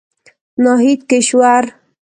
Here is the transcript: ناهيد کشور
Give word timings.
ناهيد 0.63 0.99
کشور 1.09 1.63